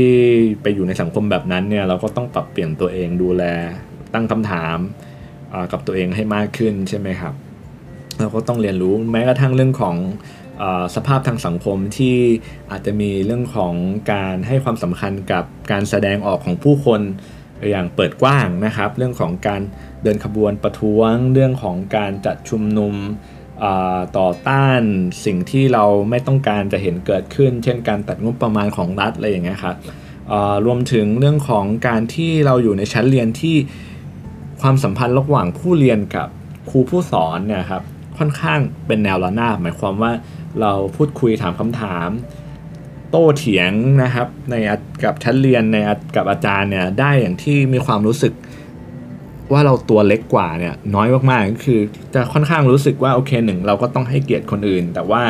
[0.61, 3.43] ไปอยู่ในสังคมแบบนั้นเนี่ยเราก็ต้องปรับเปลี่ยนตัวเองดูแล
[4.13, 4.77] ตั้งคำถาม
[5.71, 7.33] กับตัวเองให้มากขึ้นใช่ไหมครับ
[8.19, 9.95] เราก็ต้องเรียนรู้แม้กระทั่งเรื่องของ
[10.61, 10.63] อ
[10.95, 12.17] สภาพทางสังคมที่
[12.71, 13.73] อาจจะมีเรื่องของ
[14.13, 17.01] การให้ความสำคัญกับการแสดงออกของผู้คน
[17.69, 19.61] อย่างเปิดกว้างนะครับ เรื่องของการ
[20.03, 22.95] เดินขบวนประท้วง เรื่องของการจัดชุมนุม
[24.17, 24.81] ต่อต้าน
[25.25, 29.75] สิ่งที่เราไม่ต้องการจะเห็นเกิดขึ้น เช่นการตัดงบประมาณของรัฐอะไรอย่างเงี้ยครับ
[30.65, 33.55] รวมถึงเรื่องของการที่เราอยู่ในชั้นเรียนที่
[34.61, 36.27] ความสัมพันธ์ระหว่างผู้เรียนกับ
[36.69, 37.83] ครูผู้สอนเนี่ยครับ
[38.17, 40.11] ค่อนข้างเป็นแนวระนาบหมายความว่า
[40.61, 42.09] เราพูดคุยถามคำถาม
[43.11, 43.71] โต้เถียง
[44.03, 44.55] นะครับใน
[45.03, 45.77] กับชั้นเรียนใน
[46.15, 48.33] กับอาจารย์เนี่ยได้อย่างที่มีความรู้สึก
[49.51, 51.79] ว่าเราตัวเล็กกว่าเนี่ยน้อยมากๆก็คือ
[52.13, 55.23] จะค่อนข้างรู้สึกว่าโอเคหนึ่งเราก็ต้องให้เกียรติคนอื่น แต่ว่า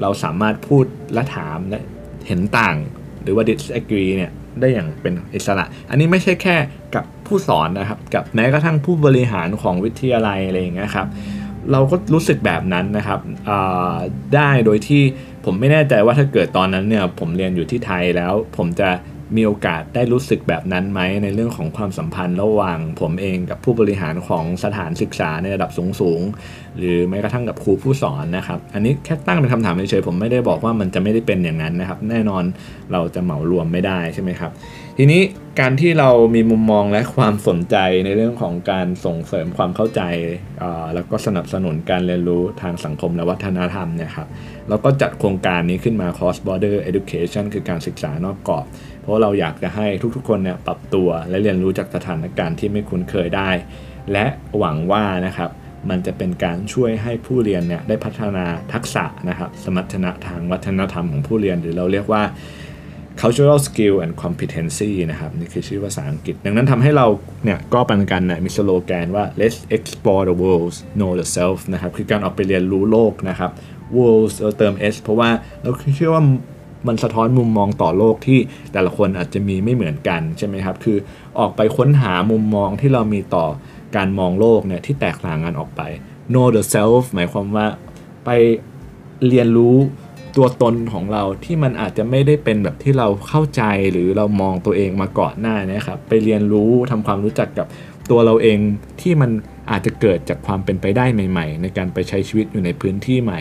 [0.00, 1.80] เราสามารถพูดและถามและ
[2.26, 2.76] เห็นต่าง
[3.22, 6.56] หรือว่า disagree เนี่ย ได้อย่างเป็นอิสระ อันนี้ไม่ใช่แค่
[6.94, 11.06] กับผู้สอนนะครับ กับแม้กระทั่งผู้บริหารของวิทยาลัยอะไรอย่างเงี้ยครับ
[11.72, 13.20] เราก็รู้สึกแบบนั้นนะครับ
[14.34, 15.02] ได้โดยที่
[15.44, 18.88] ผมไม่แน่ใจว่าถ้าเกิดตอนนั้นเนี่ยผมเรียนอยู่ที่ไทยแล้วผมจะ
[19.36, 25.70] มีโอกาสได้รู้สึกแบบนั้นไหมในเรื่องของความสัมพันธ์ระหว่างผมเองกับผู้บริหารของสถานศึกษาในระดับ
[26.00, 32.44] สูงๆหรือแม้กระทั่งกับครูผู้สอนนะครับ อันนี้แค่ตั้งเป็นคำถามเฉยๆผมไม่ได้บอกว่ามันจะไม่ได้เป็นอย่างนั้นนะครับ แน่นอน
[32.92, 34.52] เราจะเหมารวมไม่ได้ใช่ไหมครับ
[34.98, 35.22] ทีนี้
[35.60, 40.02] การที่เรามีมุมมองและความสนใจในเรื่องของการส่งเสริมความเข้าใจ
[40.94, 44.28] แล้วก็สนับสนุนการเรียนรู้ทางสังคมและวัฒนธรรมเนี่ยครับ
[44.68, 48.64] เราก็จัดโครงการนี้ขึ้นมา cross border education คือการศึกษานอกกรอบ
[49.04, 49.86] เพราะเราอยากจะให้
[50.16, 53.50] ทุกๆ คนเนี่ยปรับตัวและเรียนรู้จากสถานการณ์ที่ไม่คุ้นเคยได้
[54.12, 54.26] และ
[54.58, 55.50] หวังว่านะครับ
[55.90, 62.22] มันจะเป็นการช่วยให้ผู้เรียนเนี่ยได้พัฒนาทักษะนะครับสมรรถนะทางวัฒนธรรมของผู้เรียน หรือเราเรียกว่า
[63.20, 67.06] cultural skill and competency นะครับนี่คือชื่อภาษาอังกฤษ ดังนั้นทำให้เรา
[67.44, 73.50] เนี่ยก็ปันกันนะมีสโลแกนว่า let's explore the world know the self นะครับคือการออกไปเรียนรู้โลกนะครับ
[73.96, 75.30] world เราเติม s เพราะว่า
[75.62, 76.22] เราเชื่อว่า
[76.86, 78.38] มันสะท้อนมุมมองต่อโลกที่
[78.72, 80.98] แต่ละคนอาจจะมีไม่เหมือนกันใช่ไหมครับ คือ
[81.38, 83.46] ออกไปค้นหามุมมองที่เรามีต่อ
[83.96, 85.80] การมองโลกเนี่ยที่แตกต่างกันออกไป
[86.32, 87.66] know the self หมายความว่า
[88.24, 88.30] ไป
[89.26, 89.76] เรียนรู้
[90.36, 97.66] ตัวตนของเราที่มันอาจจะไม่ได้เป็นแบบที่เราเข้าใจหรือเรามองตัวเองมาก่อนหน้านะครับ ไปเรียนรู้ทำความรู้จักกับ
[98.10, 98.58] ตัวเราเอง
[99.00, 99.30] ที่มัน
[99.70, 103.40] อาจจะเกิดจากความเป็นไปได้ใหม่ ๆ ในการไปใช้ชีวิตอยู่ในพื้นที่ใหม่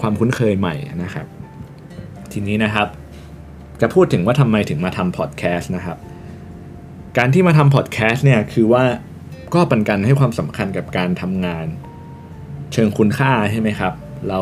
[0.00, 1.26] ความคุ้นเคยใหม่นะครับ
[2.38, 2.88] ทีนี้นะครับ
[3.80, 5.98] จะพูดถึงว่าทำไมถึงมาทำพอดแคสต์นะครับ
[7.18, 8.84] การที่มาทำพอดแคสต์เนี่ยคือว่า
[9.54, 11.66] ก็เป็นการให้ความสำคัญกับการทำงาน
[12.72, 13.92] เชิงคุณค่าใช่ไหมครับ
[14.28, 14.40] เรา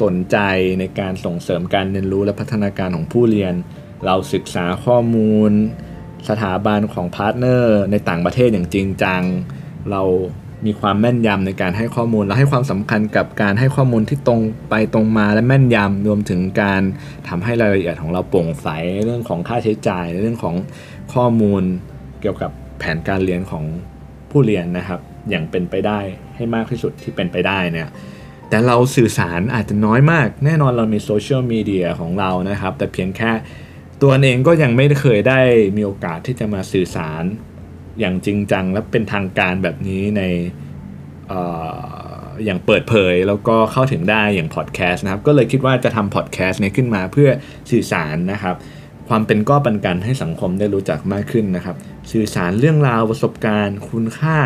[0.00, 0.36] สนใจ
[0.80, 3.54] ในการส่งเสริมการเรียนรู้และพัฒนาการของผู้เรียน
[4.06, 5.52] เราศึกษาข้อมูล
[6.28, 9.22] สถาบันของ partner ในต่างประเทศอย่างจริงจัง
[9.90, 10.02] เรา
[10.66, 14.40] มีความแม่นยำในการให้ข้อมูลและให้ความสำคัญกับการให้ข้อมูลที่ตรง
[14.70, 16.82] ไปตรงมาและแม่นยำรวมถึงการ
[17.28, 18.68] ทำให้รายละเอียดของเราโปร่งใส
[19.04, 20.54] เรื่องของค่าใช้จ่ายเรื่องของ
[21.14, 21.62] ข้อมูล
[22.20, 23.64] เกี่ยวกับแผนการเรียนของ
[24.30, 26.00] ผู้เรียนนะครับ อย่างเป็นไปได้
[26.36, 27.88] ให้มากที่สุดที่เป็นไปได้เนี่ย
[28.48, 33.32] แต่เราสื่อสารอาจจะน้อยมาก แน่นอนเรามีโซเชียลมีเดียของเรานะครับ แต่เพียงแค่
[34.02, 35.40] ตัวเองก็ยังไม่เคยได้
[35.76, 37.22] มีโอกาสที่จะมาสื่อสาร
[38.00, 40.22] อย่างจริงจังและเป็นทางการแบบนี้ใน
[41.30, 41.34] อ
[42.44, 47.28] อย่างเปิดเผยแล้วก็เข้าถึงได้อย่างพอดแคสต์นะครับ ก็เลยคิดว่าจะทำพอดแคสต์นี้ขึ้นมาเพื่อ
[47.70, 48.56] สื่อสารนะครับ
[49.08, 51.76] ความเป็นก้อปันกันให้สังคมได้รู้จักมากขึ้นนะครับ
[52.12, 54.38] สื่อสารเรื่องราวประสบการณ์ คุณค่า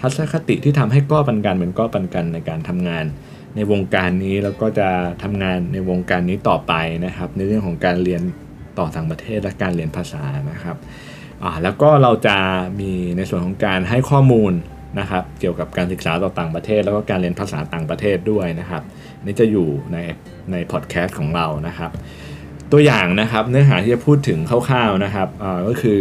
[0.00, 3.04] ทัศนคติที่ทำให้ก้อปันกันเป็นก้อปันกันในการทำงาน
[3.56, 4.88] ในวงการนี้แล้วก็จะ
[5.22, 6.74] ทำงานในวงการนี้ต่อไป
[7.06, 8.22] นะครับ ในเรื่องของการเรียน
[8.78, 10.22] ต่อต่างประเทศและการเรียนภาษา
[10.52, 10.76] นะครับ
[11.42, 12.36] อ่าแล้วก็เราจะ
[12.80, 14.52] มีในส่วนของการให้ข้อมูล
[15.00, 18.82] นะครับเกี่ยวกับการศึกษาต่อต่างประเทศ แล้วก็การเรียนภาษาต่างประเทศด้วยนะครับ
[19.24, 19.96] นี่จะอยู่ใน
[20.52, 21.90] ในพอดแคสต์ของเรานะครับ
[22.72, 25.28] ตัวอย่างนะครับเนื้อหาที่จะพูดถึงคร่าวๆนะครับ
[25.68, 26.00] ก็คือ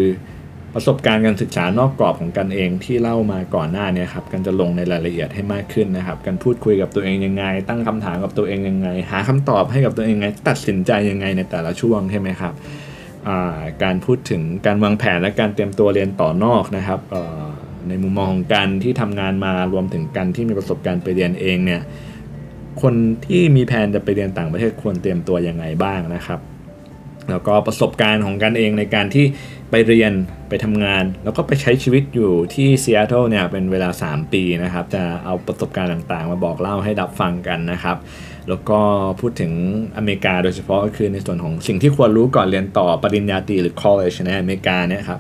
[0.73, 12.53] ประสบการณ์การศึกษานอกกรอบของกันเองที่เล่ามาก่อนหน้านี้ครับกันจะลงในรายละเอียดให้มากขึ้นนะครับการพูดคุยกับตัวเองยังไง ตั้งคำถามกับตัวเองยังไง หาคำตอบให้กับตัวเองยังไง ตัดสินใจยังไงในแต่ละช่วงใช่ไหมครับ
[13.83, 16.99] การพูดถึงการวางแผนและการเตรียมตัวเรียนต่อนอกนะครับ
[17.87, 21.81] ในมุมมองของการที่ทำงานมารวมถึงการที่มีประสบการณ์ไปเรียนเองเนี่ย
[22.81, 22.93] คน
[23.25, 26.39] ที่มีแผนจะไปเรียนต่างประเทศควรเตรียมตัวยังไงบ้างนะครับ
[27.29, 29.25] แล้วก็ประสบการณ์ของกันเองในการที่
[29.71, 30.11] ไปเรียน
[30.49, 37.97] ไปทำงาน แล้วก็ไปใช้ชีวิตอยู่ที่ซีแอตเทิลเนี่ยเป็นเวลา 3 ปีนะครับ จะเอาประสบการณ์ต่างๆ มาบอกเล่าให้รับฟังกันนะครับ
[38.49, 38.79] แล้วก็
[39.19, 39.51] พูดถึง
[39.97, 45.19] อเมริกาโดยเฉพาะก็คือในส่วนของสิ่งที่ควรรู้ก่อนเรียนต่อปริญญาตรีหรือ college ในอเมริกาเนี่ยครับ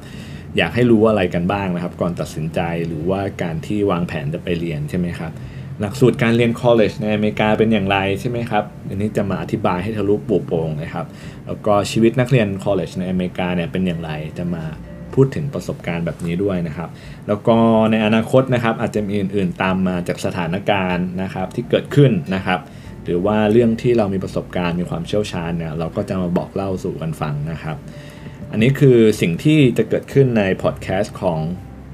[0.57, 5.31] อยากให้รู้อะไรกันบ้างนะครับ ก่อนตัดสินใจหรือว่าการที่วางแผนจะไปเรียนใช่ไหมครับ
[5.79, 11.05] หลักสูตรการเรียน college ในอเมริกาเป็นอย่างไรใช่ไหมครับอันนี้จะมาอธิบายให้ทะลุปลุกโปร่งนะครับ
[11.45, 14.63] แล้วก็ชีวิตนักเรียน college ในอเมริกาเนี่ยเป็นอย่างไรจะมา
[15.13, 16.89] พูดถึงประสบการณ์แบบนี้ด้วยนะครับ
[17.27, 17.55] แล้วก็
[17.91, 22.59] ในอนาคตนะครับอาจจะมีอื่น ๆ ตามมาจากสถานการณ์นะครับที่เกิดขึ้นนะครับ
[23.07, 27.77] หรือว่าเรื่องที่เรามีประสบการณ์มีความเชี่ยวชาญเนี่ยเราก็จะมาบอกเล่าสู่กันฟังนะครับ
[28.51, 31.39] อันนี้คือสิ่งที่จะเกิดขึ้นในพอดแคสต์ของ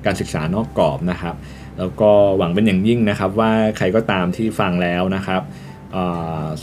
[0.05, 1.35] การศึกษานอกกรอบนะครับ
[1.79, 5.41] แล้วก็หวังเป็นอย่างยิ่งนะครับ ว่าใครก็ตามที่ฟังแล้วนะครับ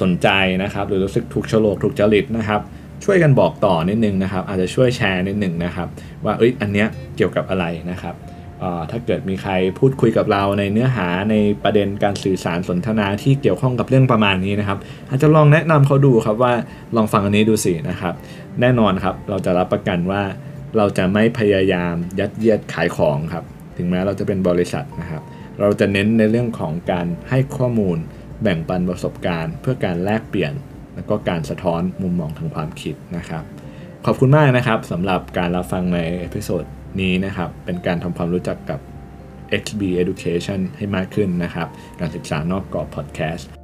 [0.01, 0.29] สนใจ
[0.63, 2.61] นะครับ หรือรู้สึกถูกโฉลกถูกจริตนะครับ
[3.05, 5.89] ช่วยกันบอกต่อนิดนึงนะครับ อาจจะช่วยแชร์นิดนึงนะครับ
[6.25, 8.15] ว่าเอ้ยอันเนี้ยเกี่ยวกับอะไรนะครับ
[8.91, 16.53] ถ้าเกิดมีใครพูดคุยกับเราในเนื้อหาในประเด็นการสื่อสารสนทนาที่เกี่ยวข้องกับเรื่องประมาณนี้นะครับ อาจจะลองแนะนำเขาดูครับว่า
[16.97, 18.15] ลองฟังอันนี้ดูสินะครับ
[18.61, 20.23] แน่นอนครับเราจะรับประกันว่า
[20.77, 23.45] เราจะไม่พยายามยัดเยียดขายของครับ
[23.77, 25.23] ถึงแม้เราจะเป็นบริษัทนะครับ
[25.61, 27.99] เราจะเน้นในเรื่องของการให้ข้อมูล
[28.43, 30.53] แบ่งปันประสบการณ์ เพื่อการแลกเปลี่ยน
[30.95, 33.45] แล้วก็การสะท้อนมุมมองทางความคิดนะครับ
[34.07, 36.65] ขอบคุณมากนะครับสำหรับการรับฟังใน episode
[37.01, 38.81] นี้นะครับ เป็นการทำความรู้จักกับ
[39.65, 41.69] HB Education ให้มากขึ้นนะครับ
[42.01, 43.60] การศึกษานอกกรอบพอดแคสต์